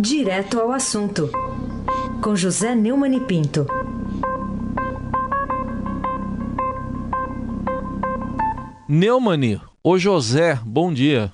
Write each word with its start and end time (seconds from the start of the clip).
Direto 0.00 0.60
ao 0.60 0.70
assunto, 0.70 1.28
com 2.22 2.36
José 2.36 2.72
Neumann 2.72 3.16
e 3.16 3.20
Pinto. 3.20 3.66
Neumani, 8.88 9.60
o 9.82 9.98
José, 9.98 10.54
bom 10.64 10.92
dia. 10.92 11.32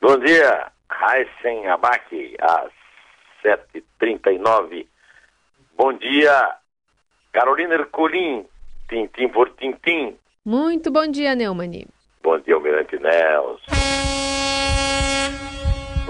Bom 0.00 0.18
dia, 0.18 0.72
Raíssen 0.88 1.68
Abac, 1.68 2.36
às 2.40 2.72
7h39. 3.44 4.88
Bom 5.78 5.92
dia, 5.92 6.56
Carolina 7.32 7.74
Ercolim, 7.74 8.44
tintim 8.88 9.28
por 9.28 9.50
tintim. 9.50 10.16
Muito 10.44 10.90
bom 10.90 11.06
dia, 11.06 11.36
Neumani. 11.36 11.86
Bom 12.24 12.40
dia, 12.40 12.56
Almirante 12.56 12.98
Nelson. 12.98 13.70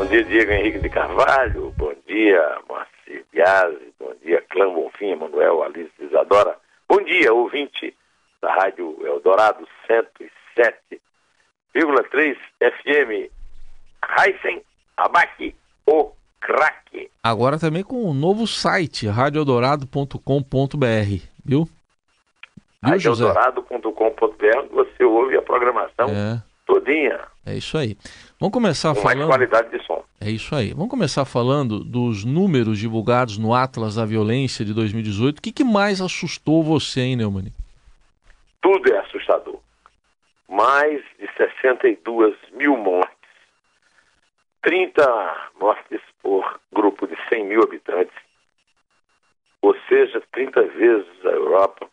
Bom 0.01 0.07
dia, 0.07 0.25
Diego 0.25 0.51
Henrique 0.51 0.79
de 0.79 0.89
Carvalho. 0.89 1.75
Bom 1.77 1.93
dia, 2.07 2.59
Moacir 2.67 3.23
Biasi. 3.31 3.93
Bom 4.01 4.15
dia, 4.25 4.43
Clã 4.49 4.73
Bonfim, 4.73 5.11
Emanuel, 5.11 5.63
Alice 5.63 5.93
Isadora. 6.01 6.57
Bom 6.89 7.05
dia, 7.05 7.31
ouvinte 7.35 7.95
da 8.41 8.51
Rádio 8.51 8.97
Eldorado 9.07 9.69
107,3 9.87 12.35
FM. 12.63 13.29
Heisen 14.19 14.63
Abac, 14.97 15.55
o 15.87 16.13
craque. 16.41 17.11
Agora 17.23 17.59
também 17.59 17.83
com 17.83 17.97
o 17.97 18.09
um 18.09 18.15
novo 18.15 18.47
site, 18.47 19.07
radioeldorado.com.br, 19.07 21.27
viu? 21.45 21.69
radioeldorado.com.br, 22.83 24.67
você 24.71 25.05
ouve 25.05 25.37
a 25.37 25.43
programação 25.43 26.09
é. 26.09 26.43
todinha. 26.65 27.21
É 27.45 27.55
isso 27.55 27.77
aí. 27.77 27.99
Vamos 28.41 28.55
começar 28.55 28.95
com 28.95 29.03
falando. 29.03 29.19
Mais 29.19 29.29
qualidade 29.29 29.69
de 29.69 29.85
som. 29.85 30.03
É 30.19 30.31
isso 30.31 30.55
aí. 30.55 30.73
Vamos 30.73 30.89
começar 30.89 31.27
falando 31.27 31.85
dos 31.85 32.25
números 32.25 32.79
divulgados 32.79 33.37
no 33.37 33.55
Atlas 33.55 33.97
da 33.97 34.07
Violência 34.07 34.65
de 34.65 34.73
2018. 34.73 35.39
O 35.39 35.43
que, 35.43 35.53
que 35.53 35.63
mais 35.63 36.01
assustou 36.01 36.63
você, 36.63 37.03
hein, 37.03 37.17
Neumani? 37.17 37.53
Tudo 38.63 38.91
é 38.95 38.99
assustador. 38.99 39.61
Mais 40.49 41.03
de 41.19 41.29
62 41.37 42.35
mil 42.53 42.79
mortes. 42.79 43.15
30 44.63 45.51
mortes 45.61 46.01
por 46.23 46.59
grupo 46.73 47.07
de 47.07 47.17
100 47.29 47.45
mil 47.45 47.63
habitantes. 47.63 48.17
Ou 49.61 49.77
seja, 49.87 50.23
30 50.33 50.63
vezes 50.63 51.27
a 51.27 51.29
Europa, 51.29 51.87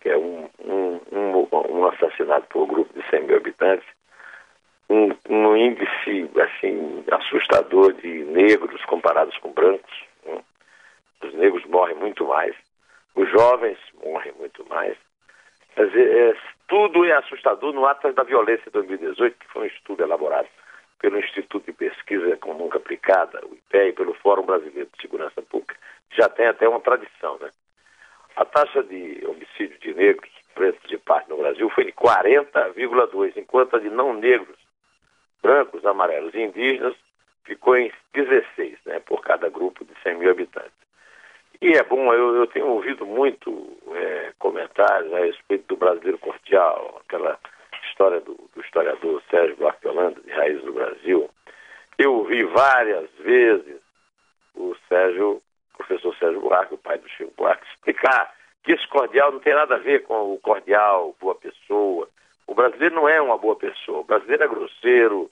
que 0.00 0.08
é 0.08 0.16
um, 0.16 0.48
um, 0.64 1.00
um, 1.12 1.48
um 1.52 1.86
assassinato 1.86 2.46
por 2.48 2.66
grupo 2.66 2.98
de 2.98 3.06
100 3.10 3.26
mil 3.26 3.36
habitantes 3.36 3.86
um, 4.92 5.16
um, 5.30 5.56
índice 5.56 6.30
assim 6.38 7.02
assustador 7.10 7.94
de 7.94 8.24
negros 8.24 8.84
comparados 8.84 9.36
com 9.38 9.50
brancos. 9.50 10.04
Né? 10.26 10.42
Os 11.22 11.34
negros 11.34 11.64
morrem 11.64 11.96
muito 11.96 12.26
mais, 12.26 12.54
os 13.14 13.28
jovens 13.30 13.78
morrem 14.04 14.32
muito 14.38 14.66
mais. 14.68 14.96
Quer 15.74 15.86
dizer, 15.86 16.16
é, 16.16 16.36
tudo 16.68 17.04
é 17.06 17.12
assustador 17.12 17.72
no 17.72 17.86
Atlas 17.86 18.14
da 18.14 18.22
Violência 18.22 18.64
de 18.66 18.72
2018, 18.72 19.38
que 19.38 19.48
foi 19.48 19.62
um 19.62 19.66
estudo 19.66 20.02
elaborado 20.02 20.48
pelo 20.98 21.18
Instituto 21.18 21.64
de 21.64 21.72
Pesquisa 21.72 22.38
Nunca 22.46 22.78
Aplicada, 22.78 23.40
o 23.46 23.54
IPE, 23.54 23.88
e 23.88 23.92
pelo 23.92 24.14
Fórum 24.14 24.44
Brasileiro 24.44 24.88
de 24.94 25.00
Segurança 25.00 25.40
Pública. 25.42 25.74
Já 26.10 26.28
tem 26.28 26.46
até 26.46 26.68
uma 26.68 26.80
tradição, 26.80 27.38
né? 27.40 27.50
A 28.36 28.44
taxa 28.44 28.82
de 28.82 29.22
homicídio 29.26 29.78
de 29.80 29.94
negros, 29.94 30.30
pretos 30.54 30.88
de 30.88 30.98
parte 30.98 31.28
no 31.28 31.38
Brasil 31.38 31.68
foi 31.70 31.84
de 31.84 31.92
40,2, 31.92 33.36
enquanto 33.36 33.76
a 33.76 33.78
de 33.80 33.90
não 33.90 34.14
negros 34.14 34.61
brancos, 35.42 35.84
amarelos 35.84 36.32
e 36.34 36.40
indígenas 36.40 36.94
ficou 37.44 37.76
em 37.76 37.92
16, 38.14 38.78
né, 38.86 39.00
por 39.00 39.20
cada 39.20 39.48
grupo 39.48 39.84
de 39.84 39.92
100 40.02 40.18
mil 40.18 40.30
habitantes. 40.30 40.72
E 41.60 41.72
é 41.72 41.82
bom, 41.82 42.12
eu, 42.12 42.36
eu 42.36 42.46
tenho 42.46 42.66
ouvido 42.68 43.04
muito 43.04 43.76
é, 43.94 44.32
comentários 44.38 45.12
a 45.12 45.18
respeito 45.20 45.66
do 45.68 45.76
brasileiro 45.76 46.18
cordial, 46.18 47.00
aquela 47.04 47.38
história 47.88 48.20
do, 48.20 48.34
do 48.54 48.60
historiador 48.60 49.22
Sérgio 49.30 49.56
Buarque 49.56 49.86
Holanda, 49.86 50.20
de 50.20 50.30
Raiz 50.30 50.62
do 50.62 50.72
Brasil. 50.72 51.30
Eu 51.98 52.14
ouvi 52.14 52.44
várias 52.44 53.10
vezes 53.20 53.80
o 54.54 54.74
Sérgio, 54.88 55.42
o 55.74 55.76
professor 55.76 56.16
Sérgio 56.16 56.40
Buarque, 56.40 56.74
o 56.74 56.78
pai 56.78 56.98
do 56.98 57.08
Chico 57.10 57.32
Buarque, 57.36 57.66
explicar 57.74 58.34
que 58.62 58.72
esse 58.72 58.86
cordial 58.88 59.32
não 59.32 59.40
tem 59.40 59.54
nada 59.54 59.76
a 59.76 59.78
ver 59.78 60.04
com 60.04 60.32
o 60.32 60.38
cordial, 60.38 61.14
boa 61.20 61.34
pessoa, 61.34 62.08
o 62.46 62.54
brasileiro 62.54 62.94
não 62.94 63.08
é 63.08 63.20
uma 63.20 63.38
boa 63.38 63.56
pessoa. 63.56 64.00
O 64.00 64.04
brasileiro 64.04 64.44
é 64.44 64.48
grosseiro, 64.48 65.30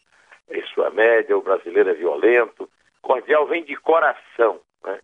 em 0.50 0.64
sua 0.66 0.90
média, 0.90 1.36
o 1.36 1.42
brasileiro 1.42 1.90
é 1.90 1.94
violento. 1.94 2.68
Cordial 3.02 3.46
vem 3.46 3.64
de 3.64 3.76
coração, 3.76 4.60
né? 4.84 5.00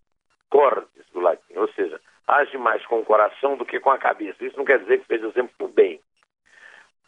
Cordes, 0.51 1.07
do 1.13 1.21
latim, 1.21 1.57
ou 1.57 1.69
seja, 1.73 2.01
age 2.27 2.57
mais 2.59 2.85
com 2.87 3.01
o 3.01 3.05
coração 3.05 3.57
do 3.57 3.65
que 3.65 3.81
com 3.81 3.91
a 3.91 3.99
cabeça. 3.99 4.45
Isso 4.45 4.57
não 4.57 4.65
quer 4.65 4.79
dizer 4.81 5.01
que 5.01 5.07
seja 5.07 5.31
sempre 5.33 5.55
o 5.61 5.69
bem. 5.69 6.01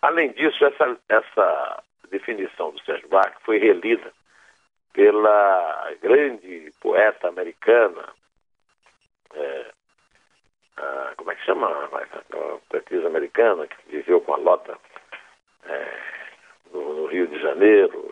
Além 0.00 0.32
disso, 0.32 0.64
essa, 0.64 0.96
essa 1.08 1.82
definição 2.10 2.70
do 2.70 2.80
Sérgio 2.84 3.08
Bach 3.08 3.34
foi 3.44 3.58
relida 3.58 4.12
pela 4.92 5.92
grande 6.00 6.72
poeta 6.80 7.28
americana, 7.28 8.12
é, 9.34 9.70
a, 10.76 11.12
como 11.16 11.30
é 11.30 11.34
que 11.34 11.44
chama? 11.44 11.68
A 11.68 12.58
poetisa 12.68 13.06
americana 13.06 13.66
que 13.66 13.76
viveu 13.90 14.20
com 14.20 14.34
a 14.34 14.36
Lota 14.36 14.78
é, 15.64 15.98
no, 16.72 16.94
no, 16.94 17.06
Rio 17.06 17.26
de 17.26 17.40
Janeiro. 17.40 18.07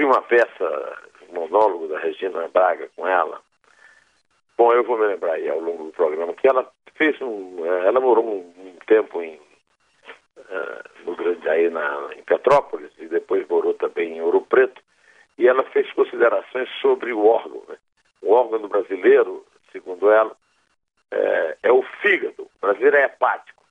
Vi 0.00 0.06
uma 0.06 0.22
peça, 0.22 0.98
um 1.28 1.34
monólogo 1.34 1.86
da 1.86 1.98
Regina 1.98 2.48
Braga 2.48 2.88
com 2.96 3.06
ela. 3.06 3.38
Bom, 4.56 4.72
eu 4.72 4.82
vou 4.82 4.96
me 4.96 5.04
lembrar 5.04 5.34
aí 5.34 5.46
ao 5.50 5.60
longo 5.60 5.84
do 5.84 5.92
programa 5.92 6.32
que 6.32 6.48
ela 6.48 6.66
fez 6.94 7.20
um. 7.20 7.66
É, 7.66 7.88
ela 7.88 8.00
morou 8.00 8.24
um, 8.26 8.78
tempo 8.86 9.20
em, 9.20 9.34
uh, 9.34 11.04
no 11.04 11.14
Grande 11.14 11.46
aí 11.50 11.68
na, 11.68 12.14
em 12.16 12.22
Petrópolis 12.22 12.90
e 12.96 13.08
depois 13.08 13.46
morou 13.46 13.74
também 13.74 14.16
em 14.16 14.22
Ouro 14.22 14.40
Preto. 14.40 14.80
E 15.36 15.46
ela 15.46 15.64
fez 15.64 15.92
considerações 15.92 16.70
sobre 16.80 17.12
o 17.12 17.26
órgão. 17.26 17.62
Né? 17.68 17.76
O 18.22 18.32
órgão 18.32 18.66
brasileiro, 18.68 19.44
segundo 19.70 20.10
ela, 20.10 20.34
é, 21.10 21.58
é 21.64 21.70
o 21.70 21.82
fígado. 22.00 22.44
O 22.44 22.50
brasileiro 22.58 22.96
é 22.96 23.04
hepático, 23.04 23.62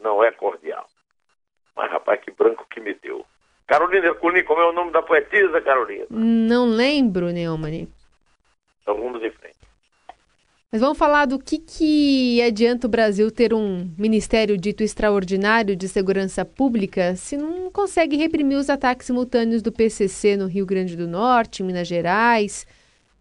não 0.00 0.24
é 0.24 0.30
cordial. 0.30 0.86
Mas, 1.76 1.92
rapaz, 1.92 2.22
que 2.22 2.30
branco 2.30 2.66
que 2.70 2.80
me 2.80 2.94
deu. 2.94 3.26
Carolina 3.66 4.06
Ercolim, 4.06 4.44
como 4.44 4.60
é 4.60 4.68
o 4.68 4.72
nome 4.72 4.92
da 4.92 5.02
poetisa, 5.02 5.60
Carolina? 5.60 6.04
Não 6.10 6.66
lembro, 6.66 7.30
Neumann. 7.30 7.88
Então 8.82 8.96
vamos 8.96 9.22
em 9.22 9.30
frente. 9.30 9.54
Mas 10.70 10.80
vamos 10.80 10.98
falar 10.98 11.26
do 11.26 11.38
que, 11.38 11.56
que 11.56 12.42
adianta 12.42 12.88
o 12.88 12.90
Brasil 12.90 13.30
ter 13.30 13.54
um 13.54 13.88
ministério 13.96 14.58
dito 14.58 14.82
extraordinário 14.82 15.76
de 15.76 15.88
segurança 15.88 16.44
pública 16.44 17.14
se 17.14 17.36
não 17.36 17.70
consegue 17.70 18.16
reprimir 18.16 18.58
os 18.58 18.68
ataques 18.68 19.06
simultâneos 19.06 19.62
do 19.62 19.70
PCC 19.70 20.36
no 20.36 20.46
Rio 20.46 20.66
Grande 20.66 20.96
do 20.96 21.06
Norte, 21.06 21.62
em 21.62 21.66
Minas 21.66 21.86
Gerais, 21.86 22.66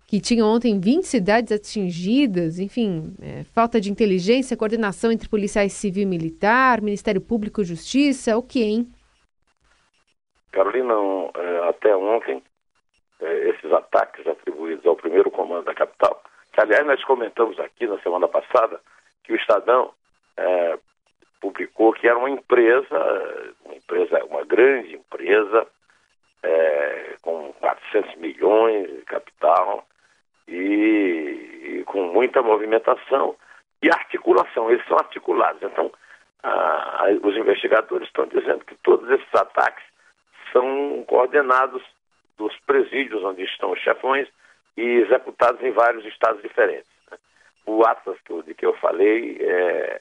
que 0.07 0.19
tinha 0.19 0.43
ontem 0.43 0.79
20 0.79 1.03
cidades 1.05 1.51
atingidas, 1.51 2.57
enfim, 2.59 3.13
é, 3.21 3.43
falta 3.53 3.79
de 3.79 3.91
inteligência, 3.91 4.57
coordenação 4.57 5.11
entre 5.11 5.29
policiais 5.29 5.73
civil 5.73 6.03
e 6.03 6.07
militar, 6.07 6.81
Ministério 6.81 7.21
Público 7.21 7.61
e 7.61 7.65
Justiça, 7.65 8.35
o 8.35 8.41
que, 8.41 8.63
hein? 8.63 8.87
Carolina, 10.53 10.93
é, 11.35 11.69
até 11.69 11.95
ontem, 11.95 12.41
é, 13.19 13.49
esses 13.49 13.71
ataques 13.71 14.25
atribuídos 14.25 14.85
ao 14.85 14.95
primeiro 14.95 15.29
comando 15.29 15.65
da 15.65 15.73
capital, 15.73 16.23
que 16.53 16.61
aliás 16.61 16.85
nós 16.85 17.03
comentamos 17.03 17.59
aqui 17.59 17.87
na 17.87 17.99
semana 17.99 18.27
passada 18.27 18.79
que 19.23 19.33
o 19.33 19.35
Estadão 19.35 19.91
é, 20.37 20.77
publicou 21.41 21.91
que 21.93 22.07
era 22.07 22.17
uma 22.17 22.29
empresa, 22.29 23.53
uma 23.65 23.75
empresa, 23.75 24.23
uma 24.25 24.45
grande 24.45 24.95
empresa, 24.95 25.67
é, 26.43 27.15
com 27.21 27.51
400 27.53 28.15
milhões 28.15 28.87
de 28.89 29.01
capital, 29.01 29.85
e, 30.47 31.79
e, 31.79 31.83
com 31.85 32.03
muita 32.13 32.41
movimentação 32.41 33.35
e 33.81 33.89
articulação. 33.89 34.69
Eles 34.69 34.85
são 34.87 34.97
articulados. 34.97 35.61
Então, 35.63 35.91
ah, 36.43 37.05
os 37.23 37.35
investigadores 37.37 38.07
estão 38.07 38.27
dizendo 38.27 38.65
que 38.65 38.75
todos 38.83 39.09
esses 39.09 39.33
ataques 39.33 39.83
são 40.53 41.03
coordenados 41.07 41.83
dos 42.37 42.55
presídios 42.65 43.23
onde 43.23 43.43
estão 43.43 43.71
os 43.71 43.79
chefões 43.79 44.27
e 44.77 44.81
executados 44.81 45.61
em 45.61 45.71
vários 45.71 46.05
estados 46.05 46.41
diferentes. 46.41 46.89
Né? 47.11 47.17
O 47.65 47.83
Atlas 47.83 48.17
de 48.45 48.53
que 48.53 48.65
eu 48.65 48.73
falei, 48.75 49.37
é, 49.41 49.99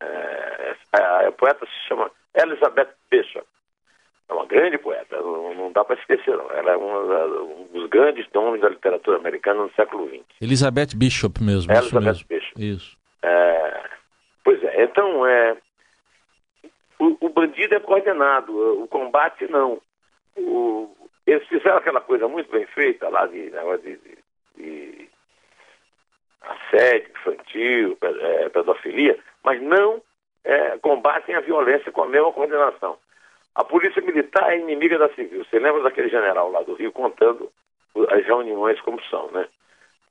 é, 0.00 0.76
a, 0.92 1.28
a 1.28 1.32
poeta 1.32 1.64
se 1.64 1.88
chama 1.88 2.10
Elizabeth 2.34 2.94
Bishop 3.10 3.46
é 4.28 4.32
uma 4.32 4.46
grande 4.46 4.78
poeta, 4.78 5.16
não, 5.20 5.54
não 5.54 5.72
dá 5.72 5.84
para 5.84 5.96
esquecer, 5.96 6.36
não. 6.36 6.50
Ela 6.50 6.72
é 6.72 6.76
uma, 6.76 7.24
um 7.42 7.68
dos 7.72 7.88
grandes 7.90 8.26
nomes 8.32 8.60
da 8.60 8.68
literatura 8.68 9.18
americana 9.18 9.62
no 9.62 9.72
século 9.72 10.08
XX. 10.08 10.24
Elizabeth 10.40 10.96
Bishop 10.96 11.42
mesmo. 11.42 11.70
Elizabeth 11.70 12.00
mesmo. 12.00 12.26
Bishop. 12.28 12.54
Isso. 12.56 12.96
É, 13.22 13.82
pois 14.42 14.62
é, 14.62 14.84
então, 14.84 15.26
é, 15.26 15.56
o, 17.20 17.28
bandido 17.28 17.74
é 17.74 17.80
coordenado, 17.80 18.82
o 18.82 18.88
combate 18.88 19.46
não. 19.50 19.80
O, 20.36 20.90
Eles 21.26 21.46
fizeram 21.48 21.76
aquela 21.76 22.00
coisa 22.00 22.28
muito 22.28 22.50
bem 22.50 22.66
feita 22.66 23.08
lá 23.08 23.26
de, 23.26 23.50
de, 23.50 23.78
de, 23.78 23.98
de 24.56 25.08
assédio 26.40 27.10
infantil, 27.10 27.98
é, 28.02 28.48
pedofilia, 28.48 29.18
mas 29.42 29.60
não 29.62 30.02
é, 30.44 30.78
combatem 30.78 31.34
a 31.34 31.40
violência 31.40 31.90
com 31.90 32.02
a 32.02 32.08
mesma 32.08 32.32
condenação. 32.32 32.98
A 33.54 33.64
polícia 33.64 34.02
militar 34.02 34.52
é 34.52 34.58
inimiga 34.58 34.98
da 34.98 35.08
civil. 35.14 35.44
Você 35.44 35.58
lembra 35.58 35.82
daquele 35.82 36.08
general 36.08 36.50
lá 36.50 36.62
do 36.62 36.74
Rio 36.74 36.92
contando 36.92 37.50
as 38.10 38.26
reuniões 38.26 38.80
como 38.80 39.00
são, 39.04 39.30
né? 39.30 39.46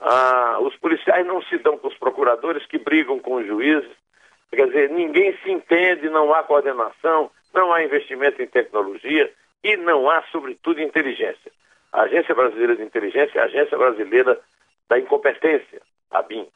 Ah, 0.00 0.58
os 0.60 0.74
policiais 0.76 1.26
não 1.26 1.42
se 1.42 1.58
dão 1.58 1.78
com 1.78 1.88
os 1.88 1.96
procuradores 1.98 2.64
que 2.66 2.78
brigam 2.78 3.18
com 3.18 3.34
os 3.36 3.46
juízes. 3.46 3.90
Quer 4.50 4.66
dizer, 4.66 4.90
ninguém 4.90 5.36
se 5.38 5.50
entende, 5.50 6.08
não 6.08 6.32
há 6.32 6.42
coordenação, 6.42 7.30
não 7.52 7.72
há 7.72 7.82
investimento 7.82 8.40
em 8.40 8.46
tecnologia 8.46 9.32
e 9.62 9.76
não 9.76 10.10
há, 10.10 10.22
sobretudo, 10.30 10.80
inteligência. 10.80 11.52
A 11.92 12.02
Agência 12.02 12.34
Brasileira 12.34 12.76
de 12.76 12.82
Inteligência 12.82 13.38
é 13.38 13.42
a 13.42 13.44
Agência 13.44 13.78
Brasileira 13.78 14.40
da 14.88 14.98
Incompetência, 14.98 15.80
a 16.10 16.22
BIM, 16.22 16.46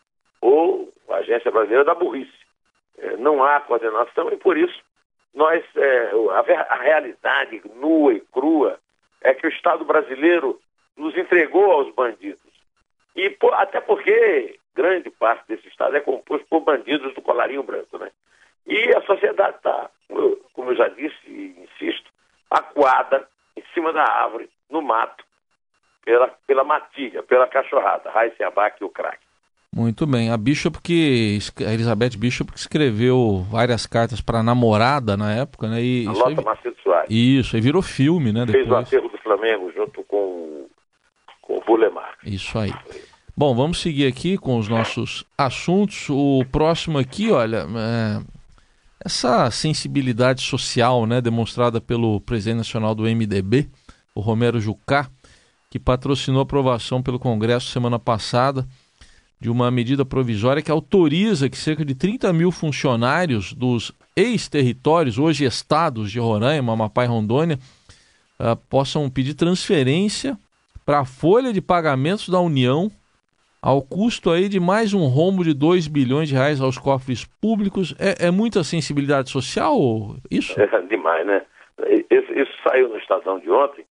ou 0.41 0.93
a 1.09 1.17
Agência 1.17 1.51
Brasileira 1.51 1.85
da 1.85 1.95
Burrice. 1.95 2.31
É, 2.99 3.17
não 3.17 3.43
há 3.43 3.61
coordenação 3.61 4.31
e, 4.33 4.37
por 4.37 4.57
isso, 4.57 4.83
nós 5.35 5.65
é, 5.77 6.11
a, 6.69 6.75
realidade 6.77 7.63
nua 7.77 8.15
e 8.15 8.21
crua 8.33 8.79
é 9.23 9.33
que 9.35 9.47
o 9.47 9.51
Estado 9.51 9.85
brasileiro 9.85 10.59
nos 10.97 11.17
entregou 11.17 11.71
aos 11.71 11.95
bandidos. 11.95 12.41
E 13.15 13.37
até 13.53 13.81
porque 13.81 14.59
grande 14.79 15.11
parte 15.11 15.43
desse 15.49 15.67
Estado 15.67 15.97
é 15.97 16.01
composto 16.01 16.47
por 16.49 16.61
bandidos 16.61 17.13
do 17.13 17.21
colarinho 17.21 17.65
branco, 17.65 17.99
né? 17.99 18.11
E 18.65 18.95
a 18.95 19.03
sociedade 19.03 19.57
está, 19.57 19.91
como, 20.53 20.71
eu 20.71 20.77
já 20.77 20.87
disse 20.89 21.17
e 21.27 21.57
insisto, 21.65 22.09
acuada 22.49 23.27
em 23.57 23.63
cima 23.75 23.93
da 23.93 24.05
árvore, 24.05 24.49
no 24.71 24.81
mato, 24.81 25.25
pela, 26.05 26.29
pela 26.47 26.63
matilha, 26.63 27.23
pela 27.25 27.49
cachorrada, 27.49 28.11
Raíssa 28.11 28.47
Abac 28.47 28.81
e 28.81 28.85
o 28.85 28.89
craque. 28.89 29.27
Muito 29.75 30.07
bem. 30.07 30.31
A 30.31 30.37
Bishop 30.37 30.81
que 30.81 31.39
a 31.67 31.73
Elizabeth 31.73 32.17
Bishop 32.17 32.53
que 32.53 32.59
escreveu 32.59 33.45
várias 33.51 33.85
cartas 33.85 34.21
para 34.21 34.39
a 34.39 34.43
namorada 34.43 35.17
na 35.17 35.33
época, 35.35 35.69
né? 35.69 35.83
E 35.83 36.07
a 36.07 36.13
Lota 36.13 36.41
aí... 36.41 36.45
Macedo 36.45 36.77
Soares. 36.83 37.11
Isso, 37.11 37.57
aí 37.57 37.61
virou 37.61 37.83
filme, 37.83 38.33
né? 38.33 38.47
Depois. 38.47 38.63
Fez 38.63 38.71
o 38.71 38.77
acervo 38.77 39.09
do 39.09 39.19
Flamengo 39.19 39.71
junto 39.73 40.03
com, 40.05 40.67
com 41.43 41.59
o 41.59 41.61
Bulemar. 41.61 42.15
Isso 42.25 42.59
aí. 42.59 42.73
Bom, 43.39 43.55
vamos 43.55 43.81
seguir 43.81 44.05
aqui 44.05 44.37
com 44.37 44.59
os 44.59 44.67
nossos 44.67 45.25
assuntos. 45.39 46.11
O 46.11 46.45
próximo 46.51 46.99
aqui, 46.99 47.31
olha, 47.31 47.69
é... 47.77 48.21
essa 49.05 49.49
sensibilidade 49.53 50.43
social, 50.43 51.07
né, 51.07 51.21
demonstrada 51.21 51.81
pelo 51.81 52.21
presidente 52.21 52.57
nacional 52.57 52.97
do 52.97 53.05
MDB, 53.05 53.69
o 54.13 54.21
Romero 54.21 54.59
Jucá, 54.59 55.09
que 55.71 55.79
patrocinou 55.79 56.41
a 56.41 56.43
aprovação 56.43 57.01
pelo 57.01 57.17
Congresso 57.17 57.71
semana 57.71 57.97
passada 57.97 58.67
de 59.41 59.49
uma 59.49 59.71
medida 59.71 60.05
provisória 60.05 60.61
que 60.61 60.73
autoriza 60.73 61.49
que 61.49 61.57
cerca 61.57 61.85
de 61.85 61.95
30 61.95 62.33
mil 62.33 62.51
funcionários 62.51 63.53
dos 63.53 63.93
ex-territórios, 64.17 65.17
hoje 65.17 65.45
estados 65.45 66.11
de 66.11 66.19
Roraima, 66.19 66.73
Amapá 66.73 67.05
e 67.05 67.07
Rondônia, 67.07 67.57
uh, 68.41 68.57
possam 68.69 69.09
pedir 69.09 69.35
transferência 69.35 70.37
para 70.85 70.99
a 70.99 71.05
folha 71.05 71.53
de 71.53 71.61
pagamentos 71.61 72.29
da 72.29 72.41
União 72.41 72.91
ao 73.61 73.83
custo 73.83 74.31
aí 74.31 74.49
de 74.49 74.61
mais 74.61 74.95
um 74.95 75.07
rombo 75.07 75.43
de 75.43 75.53
2 75.53 75.89
bilhões 75.89 76.29
de 76.29 76.35
reais 76.35 76.61
aos 76.61 76.79
cofres 76.79 77.25
públicos. 77.41 77.95
É, 77.99 78.29
é 78.29 78.31
muita 78.31 78.63
sensibilidade 78.65 79.31
social 79.31 80.17
isso? 80.31 80.55
É 80.61 80.81
demais, 80.83 81.27
né? 81.27 81.45
Isso, 82.11 82.33
isso, 82.33 82.53
saiu 82.63 82.89
no 82.89 82.99
Estadão 82.99 83.39
de 83.39 83.51
ontem 83.51 83.85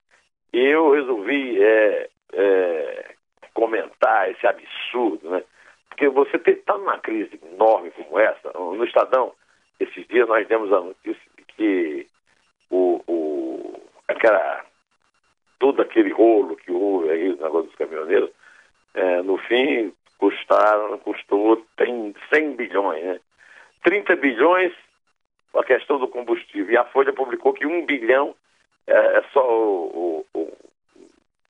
e 0.53 0.59
eu 0.59 0.91
resolvi 0.91 1.61
é, 1.61 2.09
é, 2.33 3.15
comentar 3.53 4.29
esse 4.31 4.45
absurdo, 4.45 5.29
né? 5.29 5.43
Porque 5.89 6.09
você 6.09 6.37
está 6.37 6.77
numa 6.77 6.99
crise 6.99 7.39
enorme 7.53 7.91
como 7.91 8.19
essa. 8.19 8.51
No 8.53 8.83
Estadão, 8.83 9.31
esses 9.79 10.05
dias 10.07 10.27
nós 10.27 10.47
demos 10.47 10.71
a 10.71 10.81
notícia 10.81 11.21
de 11.37 11.43
que 11.55 12.07
o, 12.69 13.01
o, 13.07 13.81
aquela, 14.07 14.63
todo 15.59 15.81
aquele 15.81 16.11
rolo 16.11 16.55
que 16.57 16.71
houve 16.71 17.09
aí 17.09 17.29
no 17.29 17.37
negócio 17.37 17.67
dos 17.67 17.75
caminhoneiros, 17.75 18.29
é, 18.97 19.21
no 19.21 19.37
fim 19.37 19.93
custaram, 20.17 20.97
custou 20.99 21.63
tem 21.77 22.15
100 22.33 22.55
bilhões, 22.55 23.03
né? 23.03 23.19
30 23.83 24.15
bilhões 24.15 24.73
a 25.55 25.63
questão 25.63 25.99
do 25.99 26.07
combustível. 26.07 26.73
E 26.73 26.77
a 26.77 26.85
Folha 26.85 27.13
publicou 27.13 27.53
que 27.53 27.65
um 27.65 27.85
bilhão 27.85 28.35
é, 28.87 28.97
é 28.97 29.23
só 29.31 29.47
o, 29.47 30.25
o, 30.33 30.57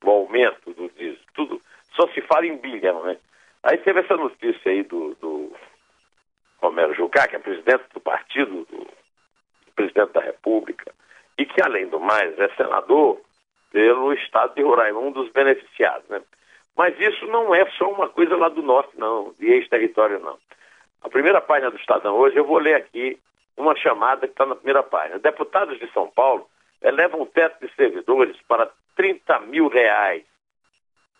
o 0.03 0.09
aumento 0.09 0.73
do 0.73 0.89
diesel. 0.89 1.17
Tudo, 1.33 1.61
só 1.95 2.07
se 2.09 2.21
fala 2.21 2.45
em 2.45 2.57
bilhão, 2.57 3.03
né? 3.03 3.17
Aí 3.63 3.77
teve 3.77 4.01
essa 4.01 4.15
notícia 4.15 4.71
aí 4.71 4.83
do, 4.83 5.15
do 5.15 5.53
Romero 6.61 6.93
Jucá, 6.93 7.27
que 7.27 7.35
é 7.35 7.39
presidente 7.39 7.85
do 7.93 7.99
partido, 7.99 8.65
do 8.65 8.87
presidente 9.75 10.11
da 10.13 10.21
República, 10.21 10.93
e 11.37 11.45
que, 11.45 11.61
além 11.61 11.87
do 11.87 11.99
mais, 11.99 12.37
é 12.39 12.49
senador 12.55 13.19
pelo 13.71 14.13
estado 14.13 14.53
de 14.55 14.61
Roraima, 14.61 14.99
um 14.99 15.11
dos 15.11 15.29
beneficiados, 15.31 16.07
né? 16.09 16.21
Mas 16.77 16.97
isso 16.99 17.25
não 17.27 17.53
é 17.53 17.65
só 17.71 17.89
uma 17.89 18.07
coisa 18.07 18.37
lá 18.37 18.49
do 18.49 18.61
norte, 18.61 18.91
não, 18.97 19.33
de 19.39 19.47
ex-território, 19.47 20.19
não. 20.19 20.37
A 21.01 21.09
primeira 21.09 21.41
página 21.41 21.71
do 21.71 21.77
Estadão 21.77 22.15
hoje, 22.15 22.37
eu 22.37 22.45
vou 22.45 22.59
ler 22.59 22.75
aqui 22.75 23.19
uma 23.55 23.75
chamada 23.75 24.27
que 24.27 24.33
está 24.33 24.45
na 24.45 24.55
primeira 24.55 24.83
página. 24.83 25.19
Deputados 25.19 25.79
de 25.79 25.91
São 25.91 26.07
Paulo 26.09 26.47
elevam 26.81 27.21
o 27.21 27.25
teto 27.25 27.65
de 27.65 27.73
servidores 27.75 28.37
para 28.47 28.69
30 28.95 29.39
mil 29.41 29.67
reais 29.67 30.23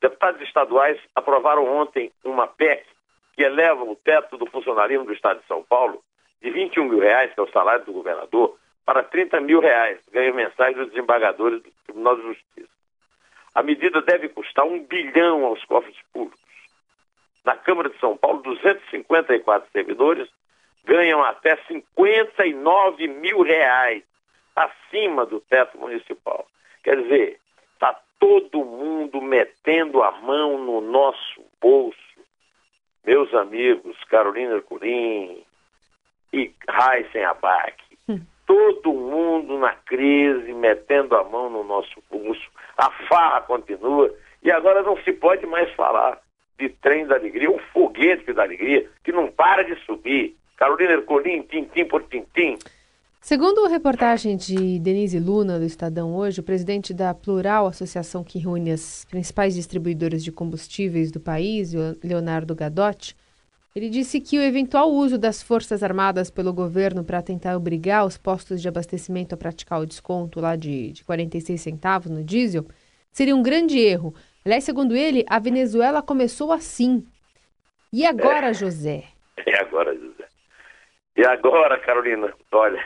Deputados 0.02 0.42
estaduais 0.42 1.00
aprovaram 1.16 1.66
ontem 1.66 2.12
uma 2.24 2.48
PEC 2.48 2.86
que 3.36 3.44
eleva 3.44 3.84
o 3.84 3.96
teto 3.96 4.38
do 4.38 4.46
funcionalismo 4.46 5.06
do 5.06 5.14
Estado 5.14 5.40
de 5.42 5.48
São 5.48 5.64
Paulo 5.64 6.04
de 6.42 6.52
21 6.52 6.86
mil 6.86 7.00
reais, 7.00 7.34
que 7.34 7.40
é 7.40 7.44
o 7.44 7.52
salário 7.52 7.84
do 7.86 7.94
governador, 7.94 8.58
para 8.86 9.04
30 9.04 9.42
mil 9.42 9.60
reais, 9.60 10.00
ganho 10.12 10.36
mensais 10.36 10.76
dos 10.76 10.90
desembargadores 10.90 11.62
do 11.64 11.72
Tribunal 11.84 12.16
de 12.16 12.22
Justiça. 12.24 12.77
A 13.58 13.64
medida 13.64 14.04
deve 14.04 14.30
custar 14.30 14.68
um 14.68 14.84
bilhão 14.84 15.44
aos 15.44 15.66
cofres 15.66 15.98
públicos. 16.14 16.40
Na 17.44 17.56
Câmara 17.56 17.90
de 17.90 17.98
São 17.98 18.16
Paulo, 18.16 18.44
254 18.44 19.68
servidores 19.72 20.30
ganham 20.86 21.24
até 21.24 21.58
59 21.68 23.08
mil 23.08 23.42
reais 23.42 24.04
acima 24.56 25.26
do 25.26 25.40
teto 25.40 25.76
municipal. 25.80 26.46
Quer 26.84 27.02
dizer, 27.02 27.40
está 27.74 28.00
todo 28.20 28.64
mundo 28.64 29.20
metendo 29.24 30.04
a 30.04 30.12
mão 30.12 30.60
no 30.60 30.80
nosso 30.80 31.44
bolso. 31.60 31.98
Meus 33.04 33.34
amigos, 33.34 33.98
Carolina 34.04 34.54
Ercolim 34.54 35.44
e 36.32 36.54
Raíssen 36.70 37.26
Abac, 37.26 37.84
hum. 38.08 38.22
todo 38.46 38.94
mundo 38.94 39.58
na 39.58 39.74
crise, 39.74 40.54
metendo 40.54 41.16
a 41.18 41.24
mão 41.24 41.50
no 41.50 41.64
nosso 41.64 42.04
bolso. 42.08 42.48
A 42.78 42.92
farra 43.10 43.42
continua 43.42 44.14
e 44.44 44.52
agora 44.52 44.84
não 44.84 44.96
se 45.04 45.12
pode 45.12 45.46
mais 45.46 45.72
falar 45.74 46.20
de 46.60 46.70
trem 46.70 47.06
da 47.06 47.16
alegria, 47.16 47.50
um 47.50 47.60
foguete 47.74 48.34
da 48.34 48.44
alegria 48.44 48.90
que 49.04 49.12
não 49.12 49.32
para 49.32 49.64
de 49.64 49.76
subir. 49.86 50.36
Carolina 50.56 50.94
Ercolim, 50.94 51.44
tintim 51.44 51.86
por 51.86 52.04
tintim. 52.04 52.58
Segundo 53.20 53.66
a 53.66 53.70
reportagem 53.70 54.38
de 54.38 54.80
Denise 54.80 55.20
Luna, 55.20 55.60
do 55.60 55.66
Estadão 55.66 56.16
hoje, 56.16 56.40
o 56.40 56.44
presidente 56.44 56.94
da 56.94 57.14
Plural, 57.14 57.68
associação 57.68 58.24
que 58.24 58.40
reúne 58.40 58.72
as 58.72 59.06
principais 59.06 59.54
distribuidoras 59.56 60.24
de 60.24 60.32
combustíveis 60.32 61.12
do 61.12 61.20
país, 61.20 61.74
Leonardo 62.04 62.56
Gadotti, 62.56 63.16
ele 63.78 63.92
disse 63.92 64.20
que 64.20 64.40
o 64.40 64.42
eventual 64.42 64.90
uso 64.90 65.20
das 65.20 65.44
Forças 65.44 65.84
Armadas 65.84 66.32
pelo 66.32 66.52
governo 66.52 67.04
para 67.04 67.22
tentar 67.22 67.56
obrigar 67.56 68.08
os 68.08 68.18
postos 68.18 68.60
de 68.60 68.68
abastecimento 68.68 69.36
a 69.36 69.38
praticar 69.38 69.80
o 69.80 69.86
desconto 69.86 70.42
lá 70.42 70.56
de, 70.56 70.92
de 70.94 71.04
46 71.06 71.62
centavos 71.62 72.10
no 72.10 72.24
diesel 72.24 72.66
seria 73.12 73.36
um 73.36 73.44
grande 73.44 73.78
erro. 73.78 74.16
Aliás, 74.44 74.64
segundo 74.64 74.96
ele, 74.96 75.24
a 75.30 75.38
Venezuela 75.38 76.02
começou 76.02 76.52
assim. 76.52 77.06
E 77.94 78.04
agora, 78.04 78.48
é, 78.48 78.54
José? 78.54 79.04
E 79.46 79.54
agora, 79.54 79.94
José? 79.94 80.26
E 81.16 81.24
agora, 81.24 81.80
Carolina? 81.80 82.34
Olha, 82.52 82.84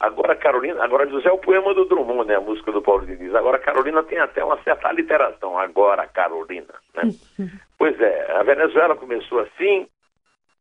Agora 0.00 0.36
Carolina, 0.36 0.82
agora 0.84 1.08
José 1.08 1.28
é 1.28 1.32
o 1.32 1.38
poema 1.38 1.74
do 1.74 1.84
Drummond, 1.84 2.28
né? 2.28 2.36
A 2.36 2.40
música 2.40 2.70
do 2.70 2.80
Paulo 2.80 3.04
Diniz. 3.04 3.34
Agora 3.34 3.58
Carolina 3.58 4.00
tem 4.04 4.18
até 4.18 4.44
uma 4.44 4.62
certa 4.62 4.92
literação. 4.92 5.58
Agora 5.58 6.06
Carolina, 6.06 6.72
né? 6.94 7.10
pois 7.76 8.00
é, 8.00 8.30
a 8.32 8.42
Venezuela 8.44 8.94
começou 8.94 9.40
assim 9.40 9.88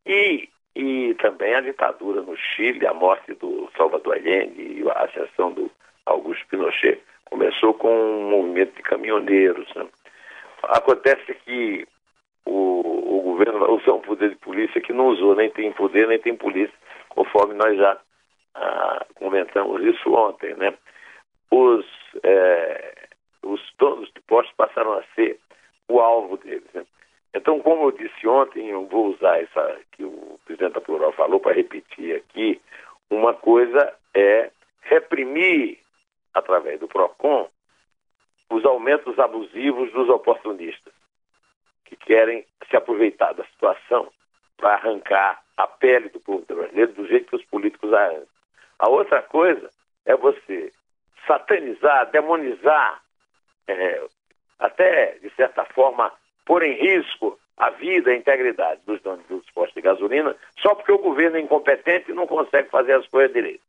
e, 0.08 0.50
e 0.74 1.14
também 1.16 1.54
a 1.54 1.62
ditadura 1.62 2.22
no 2.22 2.36
Chile, 2.38 2.88
a 2.88 2.94
morte 2.94 3.34
do 3.34 3.70
Salvador 3.76 4.16
Allende 4.16 4.62
e 4.62 4.90
a 4.90 5.04
ascensão 5.04 5.52
do 5.52 5.70
Augusto 6.06 6.48
Pinochet. 6.48 7.02
Começou 7.26 7.74
com 7.74 7.90
um 7.90 8.30
movimento 8.30 8.74
de 8.76 8.84
caminhoneiros. 8.84 9.68
Né? 9.76 9.86
Acontece 10.64 11.34
que 11.46 11.86
o, 12.46 13.18
o 13.18 13.22
governo 13.22 13.70
usou 13.74 13.98
um 13.98 14.02
poder 14.02 14.30
de 14.30 14.38
polícia 14.38 14.80
que 14.80 14.94
não 14.94 15.08
usou, 15.08 15.36
nem 15.36 15.50
tem 15.50 15.72
poder, 15.74 16.08
nem 16.08 16.20
tem 16.20 16.36
polícia, 16.36 16.74
conforme 17.10 17.54
nós 17.54 17.78
já 17.78 18.00
ah, 18.56 19.06
comentamos 19.16 19.84
isso 19.84 20.14
ontem. 20.14 20.56
Né? 20.56 20.74
Os, 21.52 21.86
é, 22.24 22.94
os 23.44 23.62
donos 23.78 24.10
de 24.14 24.22
postos 24.22 24.56
passaram 24.56 24.94
a 24.94 25.04
ser 25.16 25.38
o 25.90 26.00
alvo 26.00 26.38
deles. 26.38 26.64
Né? 26.74 26.86
Ontem, 28.28 28.70
eu 28.70 28.86
vou 28.86 29.08
usar 29.08 29.42
essa 29.42 29.80
que 29.92 30.04
o 30.04 30.40
presidente 30.46 30.74
da 30.74 30.82
Plural 30.82 31.12
falou 31.14 31.40
para 31.40 31.54
repetir 31.54 32.16
aqui. 32.16 32.62
Uma 33.10 33.34
coisa 33.34 33.94
é 34.14 34.52
reprimir, 34.82 35.80
através 36.34 36.80
do 36.80 36.88
PROCON, 36.88 37.50
os 38.50 38.66
aumentos 38.66 39.18
abusivos 39.20 39.92
dos 39.92 40.10
oportunistas, 40.10 40.94
que 41.86 41.96
querem 41.96 42.46
se 42.70 42.76
aproveitar 42.76 43.34
da 43.34 43.44
situação 43.46 44.12
para 44.58 44.74
arrancar 44.74 45.42
a 45.56 45.68
pele 45.68 46.10
do 46.10 46.20
povo 46.20 46.46
brasileiro 46.46 46.94
do 46.94 47.08
jeito 47.08 47.30
que 47.30 47.36
os 47.36 47.46
políticos 47.46 47.92
arrancam. 47.94 48.28
A 48.80 48.90
outra 48.90 49.22
coisa 49.24 49.70
é 50.06 50.16
você 50.16 50.72
satanizar, 51.26 52.10
demonizar, 52.12 53.02
é, 53.68 54.06
até, 54.60 55.18
de 55.20 55.30
certa 55.32 55.66
forma, 55.66 56.12
pôr 56.48 56.64
em 56.64 56.74
risco 56.74 57.38
a 57.58 57.70
vida 57.72 58.10
e 58.10 58.14
a 58.14 58.18
integridade 58.18 58.80
dos 58.86 59.02
donos 59.02 59.26
dos 59.28 59.46
postos 59.52 59.76
de 59.76 59.82
gasolina, 59.82 60.36
só 60.60 60.74
porque 60.74 60.92
o 60.92 60.98
governo 60.98 61.38
é 61.38 61.42
incompetente 61.42 62.10
e 62.10 62.16
não 62.16 62.26
consegue 62.26 62.70
fazer 62.70 62.94
as 62.94 63.06
coisas 63.08 63.34
direito. 63.34 63.62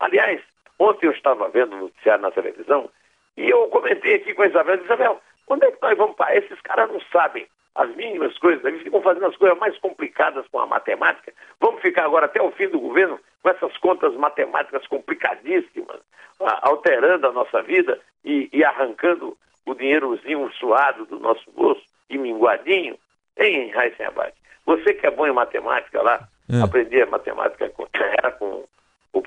Aliás, 0.00 0.40
ontem 0.78 1.06
eu 1.06 1.12
estava 1.12 1.48
vendo 1.48 1.74
o 1.74 1.80
noticiário 1.80 2.22
na 2.22 2.30
televisão 2.30 2.90
e 3.36 3.48
eu 3.48 3.68
comentei 3.68 4.16
aqui 4.16 4.34
com 4.34 4.42
a 4.42 4.46
Isabel, 4.46 4.82
Isabel, 4.82 5.20
onde 5.48 5.66
é 5.66 5.70
que 5.70 5.80
nós 5.80 5.96
vamos 5.96 6.16
para? 6.16 6.36
Esses 6.36 6.60
caras 6.62 6.90
não 6.90 7.00
sabem 7.12 7.46
as 7.76 7.94
mínimas 7.96 8.36
coisas, 8.38 8.64
eles 8.64 8.82
ficam 8.82 9.02
fazendo 9.02 9.26
as 9.26 9.36
coisas 9.36 9.58
mais 9.58 9.76
complicadas 9.78 10.46
com 10.48 10.58
a 10.58 10.66
matemática. 10.66 11.32
Vamos 11.60 11.82
ficar 11.82 12.04
agora 12.04 12.26
até 12.26 12.40
o 12.40 12.52
fim 12.52 12.68
do 12.68 12.80
governo 12.80 13.20
com 13.42 13.50
essas 13.50 13.76
contas 13.78 14.14
matemáticas 14.14 14.86
complicadíssimas, 14.86 16.00
alterando 16.40 17.26
a 17.26 17.32
nossa 17.32 17.62
vida 17.62 18.00
e, 18.24 18.48
e 18.52 18.64
arrancando 18.64 19.36
o 19.66 19.74
dinheirozinho 19.74 20.50
suado 20.52 21.04
do 21.06 21.18
nosso 21.18 21.50
bolso 21.50 21.93
e 22.08 22.18
minguadinho. 22.18 22.98
Raíssen 23.36 24.06
Abad? 24.06 24.32
Você 24.66 24.94
que 24.94 25.06
é 25.06 25.10
bom 25.10 25.26
em 25.26 25.32
matemática 25.32 26.00
lá, 26.02 26.28
é. 26.50 26.62
aprendia 26.62 27.06
matemática 27.06 27.68
com, 27.70 27.86
era 27.92 28.30
com 28.32 28.64
o 29.12 29.22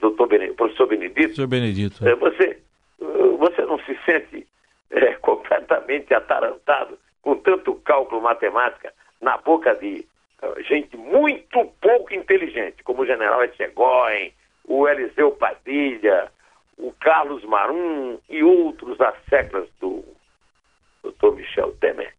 doutor 0.00 0.26
Benedito, 0.26 0.56
professor 0.56 0.86
Benedito. 0.86 1.14
Professor 1.14 1.46
Benedito. 1.46 2.08
É. 2.08 2.14
Você, 2.14 2.58
você 3.38 3.62
não 3.62 3.78
se 3.80 3.98
sente 4.04 4.46
é, 4.90 5.14
completamente 5.20 6.12
atarantado 6.12 6.98
com 7.22 7.36
tanto 7.36 7.74
cálculo 7.76 8.20
matemática 8.20 8.92
na 9.20 9.36
boca 9.38 9.74
de 9.74 10.06
uh, 10.42 10.62
gente 10.62 10.96
muito 10.96 11.64
pouco 11.80 12.14
inteligente, 12.14 12.82
como 12.82 13.02
o 13.02 13.06
general 13.06 13.44
Etchegóin, 13.44 14.32
o 14.64 14.88
Eliseu 14.88 15.32
Padilha, 15.32 16.30
o 16.78 16.92
Carlos 16.92 17.44
Marum 17.44 18.18
e 18.28 18.42
outros 18.42 18.96
das 18.96 19.14
séculos 19.28 19.68
do 19.80 20.02
Dr. 21.02 21.32
Michel 21.34 21.72
Temer. 21.72 22.14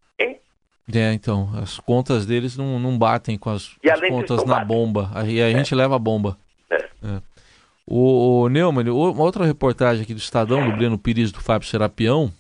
É, 0.94 1.14
então, 1.14 1.50
as 1.62 1.80
contas 1.80 2.26
deles 2.26 2.58
não, 2.58 2.80
não 2.80 2.98
batem 2.98 3.38
com 3.38 3.50
as, 3.50 3.72
as 3.84 4.00
contas 4.10 4.44
na 4.46 4.64
bomba. 4.64 5.12
Aí 5.14 5.42
a 5.42 5.50
é. 5.50 5.54
gente 5.54 5.74
leva 5.74 5.96
a 5.96 6.00
bomba. 6.00 6.38
É. 6.70 6.76
É. 7.04 7.22
O, 7.86 8.44
o 8.44 8.50
Neumann, 8.50 8.90
uma 8.90 9.24
outra 9.24 9.46
reportagem 9.46 10.04
aqui 10.04 10.14
do 10.14 10.20
Estadão, 10.20 10.70
do 10.70 10.76
Breno 10.76 10.98
Pires 10.98 11.32
do 11.32 11.42
Fábio 11.42 11.68
Serapião, 11.68 12.32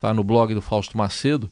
tá 0.00 0.14
no 0.14 0.22
blog 0.22 0.54
do 0.54 0.62
Fausto 0.62 0.96
Macedo, 0.96 1.50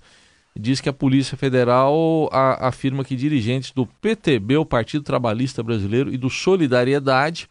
diz 0.55 0.81
que 0.81 0.89
a 0.89 0.93
Polícia 0.93 1.37
Federal 1.37 2.29
a, 2.33 2.69
afirma 2.69 3.05
que 3.05 3.17
dirigentes 3.17 3.71
do 3.73 3.87
PTB, 3.87 4.57
o 4.57 4.67
Partido 4.67 5.05
Trabalhista 5.05 5.63
Brasileiro, 5.63 6.13
e 6.13 6.17
do 6.17 6.29
Solidariedade, 6.29 7.49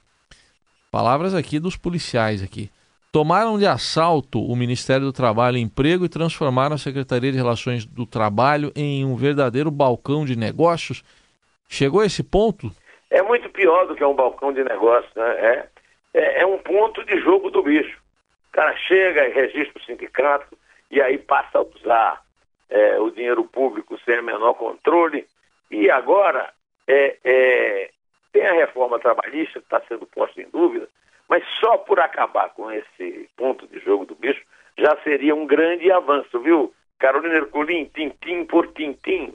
palavras 0.91 1.33
aqui 1.33 1.59
dos 1.59 1.75
policiais 1.75 2.41
aqui, 2.43 2.69
tomaram 3.17 3.57
de 3.57 3.65
assalto 3.65 4.39
o 4.39 4.55
Ministério 4.55 5.07
do 5.07 5.11
Trabalho 5.11 5.57
e 5.57 5.61
Emprego 5.61 6.05
e 6.05 6.09
transformaram 6.09 6.75
a 6.75 6.77
Secretaria 6.77 7.31
de 7.31 7.37
Relações 7.39 7.83
do 7.83 8.05
Trabalho 8.05 8.71
em 8.75 9.03
um 9.03 9.15
verdadeiro 9.15 9.71
balcão 9.71 10.23
de 10.23 10.37
negócios. 10.37 11.03
Chegou 11.67 12.01
a 12.01 12.05
esse 12.05 12.23
ponto? 12.23 12.69
É 13.09 13.23
muito 13.23 13.49
pior 13.49 13.87
do 13.87 13.95
que 13.95 14.05
um 14.05 14.13
balcão 14.13 14.53
de 14.53 14.63
negócios, 14.63 15.11
né? 15.15 15.31
É, 15.31 15.67
é, 16.13 16.41
é 16.41 16.45
um 16.45 16.59
ponto 16.59 17.03
de 17.05 17.19
jogo 17.21 17.49
do 17.49 17.63
bicho. 17.63 17.97
O 18.49 18.51
cara 18.51 18.77
chega 18.77 19.27
e 19.27 19.33
registra 19.33 19.81
o 19.81 19.85
sindicato 19.85 20.55
e 20.91 21.01
aí 21.01 21.17
passa 21.17 21.57
a 21.57 21.63
usar 21.63 22.21
é, 22.69 22.99
o 22.99 23.09
dinheiro 23.09 23.45
público 23.45 23.97
sem 24.05 24.21
menor 24.21 24.53
controle. 24.53 25.25
E 25.71 25.89
agora 25.89 26.53
é, 26.87 27.17
é, 27.25 27.89
tem 28.31 28.45
a 28.45 28.53
reforma 28.53 28.99
trabalhista 28.99 29.59
que 29.59 29.65
está 29.65 29.81
sendo 29.87 30.05
posta 30.05 30.39
em 30.39 30.47
dúvida, 30.51 30.87
mas 31.29 31.43
só 31.59 31.77
por 31.77 31.99
acabar 31.99 32.53
com 32.53 32.71
esse 32.71 33.29
ponto 33.35 33.67
de 33.67 33.79
jogo 33.79 34.05
do 34.05 34.15
bicho 34.15 34.41
já 34.77 34.95
seria 35.03 35.35
um 35.35 35.45
grande 35.45 35.91
avanço, 35.91 36.39
viu? 36.39 36.73
Carolina 36.99 37.35
Herculin, 37.35 37.89
tintim 37.93 38.45
por 38.45 38.67
tintim. 38.73 39.33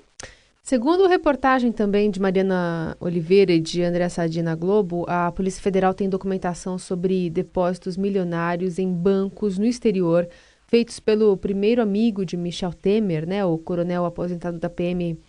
Segundo 0.62 1.08
reportagem 1.08 1.72
também 1.72 2.10
de 2.10 2.20
Mariana 2.20 2.96
Oliveira 3.00 3.52
e 3.52 3.60
de 3.60 3.82
André 3.82 4.08
Sadi 4.08 4.42
na 4.42 4.54
Globo, 4.54 5.04
a 5.08 5.32
Polícia 5.32 5.62
Federal 5.62 5.92
tem 5.92 6.08
documentação 6.08 6.78
sobre 6.78 7.28
depósitos 7.28 7.96
milionários 7.96 8.78
em 8.78 8.92
bancos 8.92 9.58
no 9.58 9.66
exterior 9.66 10.28
feitos 10.72 10.98
pelo 10.98 11.36
primeiro 11.36 11.82
amigo 11.82 12.24
de 12.24 12.34
Michel 12.34 12.72
Temer, 12.72 13.28
né, 13.28 13.44
o 13.44 13.58
coronel 13.58 14.06
aposentado 14.06 14.58
da 14.58 14.70
PM 14.70 15.20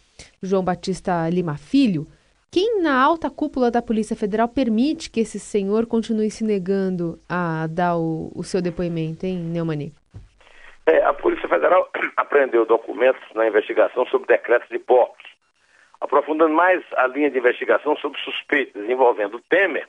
João 0.42 0.64
Batista 0.64 1.30
Lima 1.30 1.58
Filho, 1.58 2.08
quem 2.54 2.84
na 2.84 3.02
alta 3.02 3.32
cúpula 3.32 3.72
da 3.72 3.82
Polícia 3.82 4.16
Federal 4.16 4.48
permite 4.48 5.10
que 5.10 5.22
esse 5.22 5.40
senhor 5.40 5.88
continue 5.88 6.30
se 6.30 6.44
negando 6.44 7.18
a 7.28 7.66
dar 7.66 7.98
o, 7.98 8.32
o 8.36 8.44
seu 8.44 8.62
depoimento, 8.62 9.26
hein, 9.26 9.40
Neumani? 9.40 9.92
É, 10.86 11.04
a 11.04 11.16
Polícia 11.16 11.50
Federal 11.50 11.90
apreendeu 12.16 12.64
documentos 12.64 13.24
na 13.34 13.48
investigação 13.48 14.06
sobre 14.06 14.28
decretos 14.28 14.70
de 14.70 14.78
portos, 14.78 15.26
aprofundando 16.00 16.54
mais 16.54 16.84
a 16.96 17.08
linha 17.08 17.32
de 17.32 17.40
investigação 17.40 17.98
sobre 17.98 18.22
suspeitas 18.22 18.88
envolvendo 18.88 19.42
Temer 19.50 19.88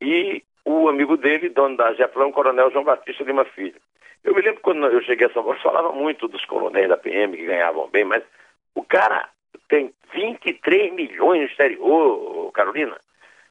e 0.00 0.40
o 0.64 0.88
amigo 0.88 1.16
dele, 1.16 1.48
dono 1.48 1.76
da 1.76 1.92
Jeflão, 1.94 2.28
o 2.28 2.32
coronel 2.32 2.70
João 2.70 2.84
Batista 2.84 3.24
Lima 3.24 3.44
Filho. 3.44 3.80
Eu 4.22 4.36
me 4.36 4.40
lembro 4.40 4.60
quando 4.60 4.86
eu 4.86 5.02
cheguei 5.02 5.26
a 5.26 5.32
São 5.32 5.42
Paulo, 5.42 5.58
falava 5.60 5.90
muito 5.90 6.28
dos 6.28 6.44
coronéis 6.44 6.88
da 6.88 6.96
PM 6.96 7.36
que 7.36 7.44
ganhavam 7.44 7.88
bem, 7.88 8.04
mas 8.04 8.22
o 8.72 8.84
cara 8.84 9.28
tem 9.68 9.92
23 10.12 10.92
milhões 10.92 11.40
no 11.40 11.46
exterior, 11.46 12.52
Carolina. 12.52 12.96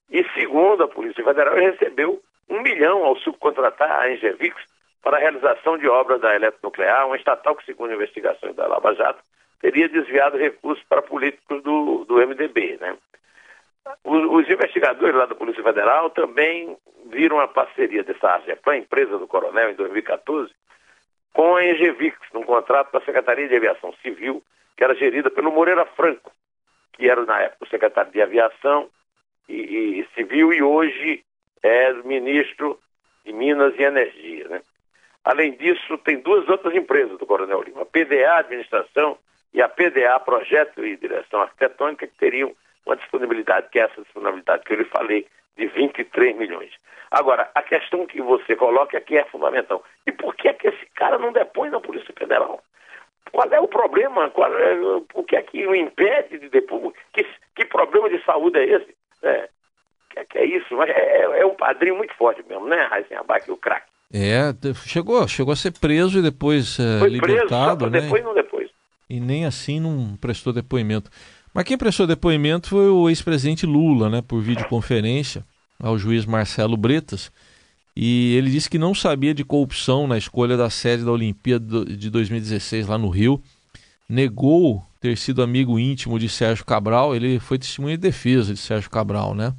E 0.10 0.24
segundo 0.34 0.84
a 0.84 0.88
Polícia 0.88 1.24
Federal, 1.24 1.58
ele 1.58 1.72
recebeu 1.72 2.22
um 2.50 2.62
milhão 2.62 3.06
ao 3.06 3.16
subcontratar 3.18 4.02
a 4.02 4.12
Engevix 4.12 4.56
para 5.02 5.18
a 5.18 5.20
realização 5.20 5.78
de 5.78 5.88
obras 5.88 6.22
da 6.22 6.36
eletronuclear, 6.36 7.08
uma 7.08 7.16
estatal 7.16 7.56
que, 7.56 7.66
segundo 7.66 7.94
investigações 7.94 8.56
da 8.56 8.68
Lava 8.68 8.94
Jato, 8.94 9.24
teria 9.62 9.88
desviado 9.88 10.38
recursos 10.38 10.84
para 10.88 11.02
políticos 11.02 11.64
do, 11.64 12.06
do 12.06 12.16
MDB. 12.16 12.78
Né? 12.80 12.98
Os, 14.04 14.44
os, 14.44 14.50
investigadores 14.50 15.16
lá 15.16 15.26
da 15.26 15.36
Polícia 15.36 15.64
Federal 15.64 16.10
também 16.10 16.78
viram 17.06 17.40
a 17.40 17.48
parceria 17.48 18.04
dessa 18.04 18.36
AGEPAN, 18.36 18.78
empresa 18.78 19.18
do 19.18 19.28
Coronel, 19.28 19.72
em 19.72 19.76
2014, 19.76 20.52
com 21.34 21.56
a 21.56 21.66
Engevix, 21.66 22.18
num 22.34 22.44
contrato 22.44 22.92
da 22.92 23.02
Secretaria 23.02 23.48
de 23.48 23.56
Aviação 23.56 23.94
Civil, 24.02 24.44
que 24.82 24.86
era 24.86 24.96
gerida 24.96 25.30
pelo 25.30 25.52
Moreira 25.52 25.86
Franco, 25.86 26.32
que 26.94 27.08
era 27.08 27.24
na 27.24 27.40
época 27.40 27.66
o 27.66 27.70
secretário 27.70 28.12
de 28.12 28.20
Aviação 28.20 28.90
e, 29.48 29.54
e 30.00 30.08
Civil 30.16 30.52
e 30.52 30.64
hoje 30.64 31.24
é 31.62 31.94
ministro 32.02 32.80
de 33.24 33.32
Minas 33.32 33.76
e 33.78 33.84
Energia. 33.84 34.48
Né? 34.48 34.60
Além 35.24 35.52
disso, 35.52 36.00
tem 36.00 36.18
duas 36.18 36.50
outras 36.50 36.74
empresas 36.74 37.16
do 37.20 37.28
Coronel 37.28 37.62
Lima, 37.62 37.84
a 37.84 37.86
PDA 37.86 38.40
Administração 38.40 39.20
e 39.54 39.62
a 39.62 39.70
PDA 39.70 40.20
Projeto 40.20 40.84
e 40.84 40.98
Direção 40.98 41.44
Arquitetônica, 41.44 42.08
que 42.08 42.18
teriam 42.18 42.52
uma 42.84 42.96
disponibilidade, 42.96 43.70
que 43.70 43.78
é 43.78 43.84
essa 43.84 44.02
disponibilidade 44.02 44.64
que 44.64 44.74
eu 44.74 44.78
lhe 44.78 44.86
falei, 44.86 45.28
de 45.58 45.68
23 45.68 46.36
milhões. 46.38 46.72
Agora, 47.12 47.52
a 47.54 47.62
questão 47.62 48.08
que 48.08 48.20
você 48.20 48.56
coloca 48.56 48.98
aqui 48.98 49.16
é 49.16 49.26
fundamental. 49.26 49.84
E 50.08 50.12
por 50.12 50.36
que 50.36 50.48
é 50.48 50.54
que 50.54 50.70
esse 50.70 50.88
cara 50.96 51.20
não 51.20 51.32
depõe 51.32 51.70
na 51.70 51.80
Polícia 51.80 52.12
Federal? 52.18 52.64
Qual 53.32 53.48
é 53.50 53.60
o 53.60 53.68
problema? 53.68 54.30
Qual 54.30 54.54
é, 54.54 54.76
o 55.14 55.24
que 55.24 55.36
é 55.36 55.42
que 55.42 55.66
o 55.66 55.76
impede 55.76 56.40
de 56.40 56.50
depor? 56.50 56.94
Que, 57.14 57.26
que 57.56 57.66
problema 57.66 58.10
de 58.10 58.24
saúde 58.26 58.58
é 58.58 58.66
esse? 58.66 58.96
É, 59.24 59.50
que, 60.12 60.26
que 60.26 60.38
é 60.38 60.46
isso? 60.46 60.82
É, 60.82 60.92
é, 60.92 61.42
é, 61.42 61.46
um 61.46 61.56
padrinho 61.56 61.98
muito 61.98 62.14
forte 62.16 62.44
mesmo, 62.48 62.68
né, 62.68 62.88
Raíssen 62.90 63.18
Abac, 63.18 63.50
o 63.50 63.58
craque? 63.58 63.90
É, 64.14 64.54
chegou, 64.86 65.26
chegou 65.28 65.54
a 65.54 65.56
ser 65.56 65.72
preso 65.72 66.20
e 66.20 66.22
depois 66.22 66.78
é, 66.80 67.00
Foi 67.00 67.10
libertado, 67.10 67.90
preso, 67.90 67.92
né? 67.92 68.02
depois 68.02 68.24
não 68.24 68.34
depois. 68.34 68.70
E 69.10 69.20
nem 69.20 69.46
assim 69.46 69.80
não 69.80 70.18
prestou 70.18 70.52
depoimento. 70.52 71.10
Mas 71.54 71.64
quem 71.64 71.78
prestou 71.78 72.06
depoimento 72.06 72.70
foi 72.70 72.90
o 72.90 73.10
ex-presidente 73.10 73.66
Lula, 73.66 74.10
né, 74.10 74.22
por 74.22 74.42
videoconferência, 74.42 75.44
ao 75.82 75.98
juiz 75.98 76.26
Marcelo 76.26 76.76
Bretas. 76.76 77.32
E 77.96 78.36
ele 78.38 78.50
disse 78.50 78.70
que 78.70 78.78
não 78.78 78.94
sabia 78.94 79.34
de 79.34 79.44
corrupção 79.44 80.08
na 80.08 80.18
escolha 80.18 80.56
da 80.56 80.70
sede 80.70 81.04
da 81.04 81.12
Olimpíada 81.12 81.86
de 81.86 82.10
2016 82.10 82.88
lá 82.88 82.98
no 82.98 83.10
Rio. 83.10 83.42
Negou 84.10 84.82
ter 85.02 85.18
sido 85.18 85.42
amigo 85.42 85.78
íntimo 85.80 86.18
de 86.18 86.30
Sérgio 86.30 86.66
Cabral. 86.66 87.16
Ele 87.16 87.40
foi 87.40 87.58
testemunha 87.58 87.98
de 87.98 88.02
defesa 88.02 88.54
de 88.54 88.60
Sérgio 88.60 88.90
Cabral, 88.90 89.34
né? 89.36 89.54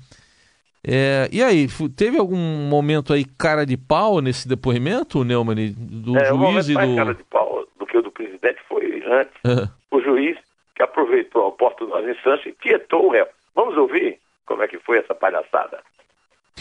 É, 0.84 1.28
e 1.30 1.42
aí, 1.42 1.68
teve 1.96 2.18
algum 2.18 2.36
momento 2.36 3.12
aí 3.12 3.24
cara 3.24 3.64
de 3.64 3.76
pau 3.76 4.20
nesse 4.20 4.48
depoimento, 4.48 5.22
Neumann, 5.22 5.72
do 5.76 6.18
é, 6.18 6.24
juiz 6.24 6.68
e 6.68 6.72
do... 6.72 6.74
mais 6.74 6.96
cara 6.96 7.14
de 7.14 7.24
pau 7.24 7.64
do 7.78 7.86
que 7.86 7.96
o 7.96 8.02
do 8.02 8.10
presidente 8.10 8.58
foi 8.68 9.02
antes. 9.06 9.70
o 9.92 10.00
juiz 10.00 10.36
que 10.74 10.82
aproveitou 10.82 11.42
a 11.42 11.48
oportunidade 11.48 12.10
as 12.10 12.16
instâncias 12.16 12.46
e 12.46 12.58
tietou 12.60 13.06
o 13.06 13.10
réu. 13.10 13.26
Vamos 13.54 13.76
ouvir 13.76 14.18
como 14.44 14.62
é 14.62 14.68
que 14.68 14.78
foi 14.80 14.98
essa 14.98 15.14
palhaçada. 15.14 15.80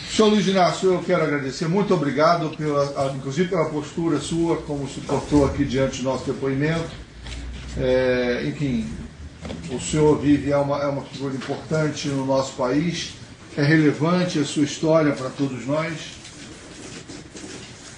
Senhor 0.09 0.29
Luiz 0.29 0.47
Inácio, 0.47 0.93
eu 0.93 1.03
quero 1.03 1.23
agradecer. 1.23 1.67
Muito 1.67 1.93
obrigado, 1.93 2.55
pela, 2.55 3.13
inclusive 3.15 3.49
pela 3.49 3.69
postura 3.69 4.19
sua, 4.19 4.57
como 4.57 4.87
se 4.87 4.99
portou 5.01 5.45
aqui 5.45 5.63
diante 5.63 5.99
do 5.99 6.03
nosso 6.03 6.25
depoimento. 6.25 6.89
É, 7.77 8.43
enfim, 8.45 8.89
o 9.71 9.79
senhor 9.79 10.19
vive, 10.19 10.51
é 10.51 10.57
uma, 10.57 10.77
é 10.81 10.87
uma 10.87 11.03
figura 11.03 11.33
importante 11.33 12.07
no 12.09 12.25
nosso 12.25 12.53
país, 12.53 13.13
é 13.55 13.63
relevante 13.63 14.39
a 14.39 14.45
sua 14.45 14.63
história 14.63 15.13
para 15.13 15.29
todos 15.29 15.65
nós. 15.65 15.93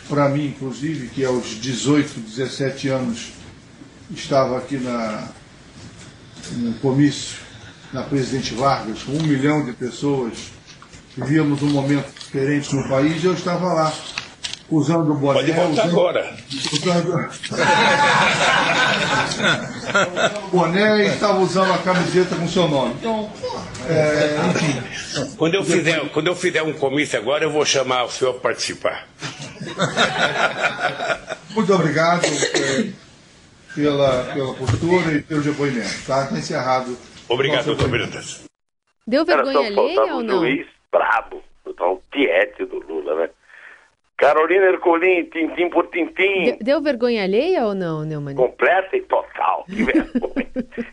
Para 0.08 0.30
mim, 0.30 0.48
inclusive, 0.48 1.08
que 1.08 1.26
aos 1.26 1.60
18, 1.60 2.20
17 2.20 2.90
anos 2.90 3.32
estava 4.12 4.58
aqui 4.58 4.78
na, 4.78 5.30
no 6.52 6.74
comício 6.76 7.38
na 7.92 8.04
Presidente 8.04 8.54
Vargas, 8.54 9.04
com 9.04 9.14
um 9.14 9.24
milhão 9.24 9.66
de 9.66 9.72
pessoas, 9.74 10.52
vivíamos 11.16 11.62
um 11.62 11.70
momento 11.70 12.12
diferente 12.14 12.76
no 12.76 12.88
país, 12.88 13.24
e 13.24 13.28
eu 13.28 13.34
estava 13.34 13.74
lá, 13.74 13.94
usando 14.70 15.12
o 15.12 15.16
boné. 15.16 15.40
Pode 15.40 15.52
voltar 15.52 15.86
usando, 15.86 15.92
agora. 15.92 16.36
Usando, 16.74 17.30
o 20.44 20.48
boné 20.50 21.04
e 21.04 21.08
estava 21.08 21.40
usando 21.40 21.74
a 21.74 21.78
camiseta 21.80 22.36
com 22.36 22.48
seu 22.48 22.68
nome. 22.68 22.96
Então, 23.00 23.32
é, 23.88 24.38
enfim. 24.50 25.36
Quando 25.38 25.56
eu, 25.56 25.64
fizer, 25.64 26.10
quando 26.10 26.28
eu 26.28 26.36
fizer 26.36 26.64
um 26.64 26.74
comício 26.74 27.20
agora, 27.20 27.44
eu 27.44 27.52
vou 27.52 27.66
chamar 27.66 28.04
o 28.06 28.10
senhor 28.10 28.34
para 28.34 28.42
participar. 28.52 29.08
Muito 31.52 31.74
obrigado 31.74 32.26
é, 32.26 32.90
pela, 33.76 34.24
pela 34.34 34.54
postura 34.56 35.14
e 35.14 35.22
pelo 35.22 35.42
depoimento. 35.42 35.86
Está 35.86 36.26
tá 36.26 36.38
encerrado. 36.38 36.98
Obrigado, 37.30 37.66
doutor. 37.66 37.90
Bretas. 37.90 38.42
Deu 39.06 39.26
vergonha 39.26 39.68
alheia 39.68 40.16
ou 40.16 40.24
não? 40.24 40.40
juiz 40.40 40.73
brabo, 40.98 41.42
o 41.66 41.74
tal 41.74 42.02
Tiete 42.12 42.64
do 42.66 42.78
Lula, 42.80 43.16
né? 43.16 43.30
Carolina 44.16 44.66
Ercolim, 44.68 45.26
tintim 45.26 45.70
por 45.70 45.88
tintim, 45.88 46.44
De- 46.44 46.64
Deu 46.64 46.82
vergonha 46.82 47.24
alheia 47.24 47.66
ou 47.66 47.74
não, 47.74 48.04
Neumann? 48.06 48.36
completa 48.36 48.96
e 48.96 49.02
total. 49.02 49.66
Que 49.66 49.84
vergonha. 49.84 50.48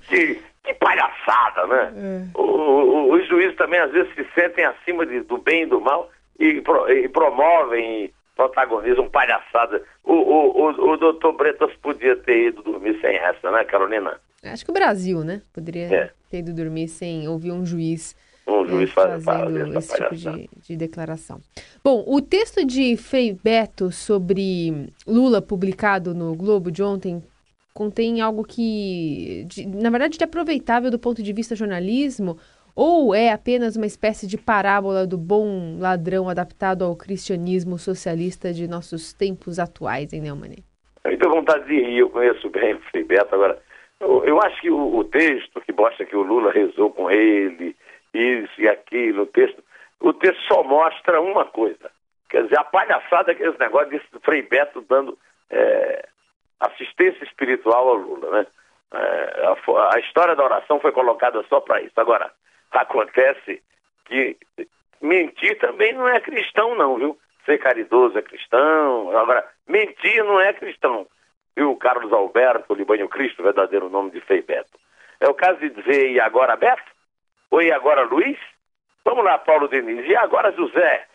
que, 0.08 0.40
que 0.64 0.74
palhaçada, 0.74 1.66
né? 1.66 2.30
O- 2.34 2.40
o- 2.42 3.12
os 3.12 3.28
juízes 3.28 3.56
também 3.56 3.78
às 3.78 3.92
vezes 3.92 4.12
se 4.14 4.26
sentem 4.34 4.64
acima 4.64 5.04
de- 5.06 5.20
do 5.20 5.36
bem 5.38 5.62
e 5.62 5.66
do 5.66 5.80
mal 5.80 6.10
e, 6.38 6.60
pro- 6.62 6.90
e 6.90 7.08
promovem 7.10 8.04
e 8.06 8.14
protagonizam 8.34 9.08
palhaçada. 9.10 9.82
O, 10.02 10.14
o, 10.14 10.62
o, 10.62 10.92
o 10.92 10.96
doutor 10.96 11.34
Bretas 11.34 11.70
podia 11.82 12.16
ter 12.16 12.48
ido 12.48 12.62
dormir 12.62 12.98
sem 13.02 13.14
essa, 13.16 13.50
né, 13.50 13.62
Carolina? 13.64 14.18
Acho 14.42 14.64
que 14.64 14.70
o 14.70 14.74
Brasil, 14.74 15.22
né? 15.22 15.42
Poderia 15.52 15.94
É. 15.94 16.10
ter 16.30 16.38
ido 16.38 16.54
dormir 16.54 16.88
sem 16.88 17.28
ouvir 17.28 17.52
um 17.52 17.66
juiz 17.66 18.16
Um 18.50 18.64
é, 18.64 18.68
juiz 18.68 18.90
faz- 18.90 19.24
faz 19.24 19.40
fazendo 19.40 19.78
esse 19.78 19.94
tipo 19.96 20.14
de, 20.16 20.50
de 20.66 20.76
declaração. 20.76 21.40
Bom, 21.84 22.04
o 22.06 22.20
texto 22.20 22.64
de 22.64 22.96
Frei 22.96 23.36
Beto 23.42 23.90
sobre 23.92 24.88
Lula, 25.06 25.40
publicado 25.40 26.14
no 26.14 26.34
Globo 26.34 26.70
de 26.70 26.82
ontem, 26.82 27.22
contém 27.72 28.20
algo 28.20 28.44
que, 28.44 29.44
de- 29.48 29.66
na 29.66 29.90
verdade, 29.90 30.18
é 30.20 30.24
aproveitável 30.24 30.90
do 30.90 30.98
ponto 30.98 31.22
de 31.22 31.32
vista 31.32 31.54
jornalismo, 31.54 32.36
ou 32.74 33.14
é 33.14 33.30
apenas 33.32 33.76
uma 33.76 33.86
espécie 33.86 34.26
de 34.26 34.38
parábola 34.38 35.06
do 35.06 35.18
bom 35.18 35.76
ladrão 35.78 36.28
adaptado 36.28 36.84
ao 36.84 36.96
cristianismo 36.96 37.78
socialista 37.78 38.52
de 38.52 38.66
nossos 38.68 39.12
tempos 39.12 39.58
atuais, 39.58 40.12
hein, 40.12 40.20
Neumann? 40.22 40.56
Eu 41.04 41.18
tenho 41.18 41.30
vontade 41.32 41.66
de 41.66 41.74
rir, 41.80 41.98
eu 41.98 42.10
conheço 42.10 42.48
bem 42.50 42.74
o 42.74 42.80
Frei 42.90 43.04
Beto. 43.04 43.34
Agora, 43.34 43.58
eu, 44.00 44.24
eu 44.24 44.38
acho 44.42 44.60
que 44.60 44.70
o, 44.70 44.96
o 44.96 45.04
texto 45.04 45.60
que 45.62 45.72
mostra 45.72 46.06
que 46.06 46.14
o 46.16 46.22
Lula 46.22 46.52
rezou 46.52 46.90
com 46.90 47.10
ele, 47.10 47.74
isso 48.12 48.60
e 48.60 48.68
aquilo, 48.68 49.22
o 49.22 49.26
texto, 49.26 49.62
o 50.00 50.12
texto 50.12 50.40
só 50.48 50.62
mostra 50.62 51.20
uma 51.20 51.44
coisa. 51.44 51.90
Quer 52.28 52.44
dizer, 52.44 52.58
a 52.58 52.64
palhaçada 52.64 53.34
que 53.34 53.42
esse 53.42 53.58
negócio 53.58 53.90
desse 53.90 54.06
Frei 54.22 54.42
Beto 54.42 54.80
dando 54.82 55.18
é, 55.50 56.08
assistência 56.60 57.24
espiritual 57.24 57.88
ao 57.88 57.94
Lula, 57.96 58.30
né? 58.30 58.46
É, 58.92 59.46
a, 59.46 59.96
a 59.96 60.00
história 60.00 60.34
da 60.34 60.44
oração 60.44 60.80
foi 60.80 60.92
colocada 60.92 61.42
só 61.48 61.60
para 61.60 61.80
isso. 61.80 61.92
Agora, 61.96 62.30
acontece 62.70 63.62
que 64.04 64.36
mentir 65.00 65.58
também 65.58 65.92
não 65.92 66.08
é 66.08 66.20
cristão, 66.20 66.74
não, 66.74 66.96
viu? 66.96 67.18
Ser 67.44 67.58
caridoso 67.58 68.18
é 68.18 68.22
cristão. 68.22 69.16
Agora, 69.16 69.44
mentir 69.66 70.24
não 70.24 70.40
é 70.40 70.52
cristão. 70.52 71.06
Viu, 71.56 71.74
Carlos 71.76 72.12
Alberto, 72.12 72.74
Libânio 72.74 73.08
Cristo, 73.08 73.42
verdadeiro 73.42 73.88
nome 73.88 74.10
de 74.10 74.20
Frei 74.20 74.42
Beto. 74.42 74.78
É 75.20 75.28
o 75.28 75.34
caso 75.34 75.58
de 75.60 75.70
dizer, 75.70 76.10
e 76.10 76.20
agora 76.20 76.56
Beto? 76.56 76.89
E 77.52 77.72
agora 77.72 78.02
Luiz? 78.04 78.38
Vamos 79.04 79.24
lá, 79.24 79.38
Paulo 79.38 79.68
Diniz. 79.68 80.06
E 80.08 80.16
agora 80.16 80.52
José? 80.52 81.06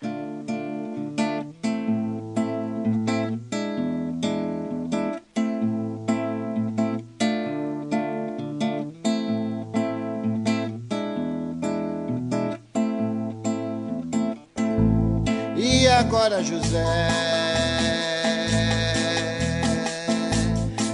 E 15.58 15.88
agora, 15.88 16.44
José? 16.44 16.84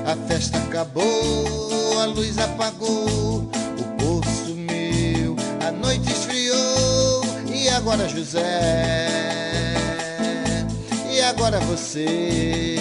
A 0.05 0.15
festa 0.27 0.57
acabou, 0.59 1.99
a 2.01 2.05
luz 2.05 2.37
apagou, 2.37 3.49
noite 5.81 6.11
esfriou. 6.11 7.21
E 7.53 7.67
agora, 7.69 8.07
José? 8.07 9.07
E 11.11 11.21
agora 11.21 11.59
você? 11.61 12.75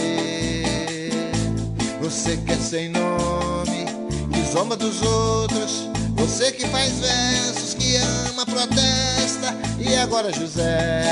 Você 2.01 2.37
que 2.37 2.53
é 2.53 2.57
sem 2.57 2.89
nome, 2.91 3.87
que 4.33 4.53
zomba 4.53 4.77
dos 4.77 5.03
outros. 5.03 5.89
Você 6.17 6.53
que 6.53 6.67
faz 6.69 6.99
versos, 7.01 7.75
que 7.75 7.97
ama, 7.97 8.45
protesta. 8.45 9.55
E 9.79 9.97
agora, 9.97 10.33
José? 10.33 11.03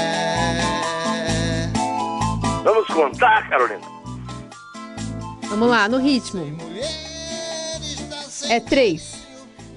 Vamos 2.63 2.87
contar, 2.89 3.49
Carolina? 3.49 3.81
Vamos 5.49 5.69
lá, 5.69 5.89
no 5.89 5.99
ritmo. 5.99 6.45
É 8.49 8.61
três. 8.61 9.15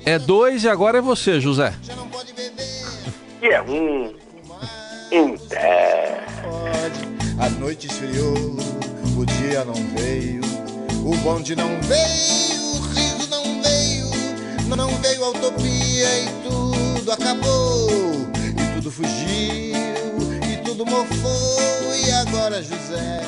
É 0.05 0.17
dois 0.17 0.63
e 0.63 0.69
agora 0.69 0.97
é 0.97 1.01
você, 1.01 1.39
José. 1.39 1.73
Que 3.41 3.47
é 3.47 3.61
um. 3.63 4.13
Pode. 6.43 7.01
A 7.39 7.49
noite 7.49 7.87
esfriou, 7.87 8.35
o 9.17 9.25
dia 9.25 9.65
não 9.65 9.73
veio, 9.73 10.43
o 11.03 11.17
bonde 11.23 11.55
não 11.55 11.69
veio, 11.81 12.61
o 12.75 12.81
riso 12.93 13.27
não 13.31 13.43
veio, 13.63 14.77
não 14.77 14.89
veio 15.01 15.25
a 15.25 15.29
utopia 15.29 16.19
e 16.19 16.29
tudo 16.43 17.11
acabou, 17.11 17.89
e 18.45 18.75
tudo 18.75 18.91
fugiu, 18.91 19.75
e 20.47 20.57
tudo 20.63 20.85
mofou, 20.85 21.95
e 21.95 22.11
agora 22.11 22.61
José? 22.61 23.21